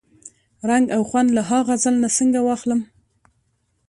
رنګ 0.69 0.85
او 0.95 1.01
خوند 1.09 1.29
له 1.37 1.41
ها 1.49 1.59
غزل 1.67 1.95
نه 2.03 2.09
څنګه 2.17 2.39
واخلم؟ 2.43 2.81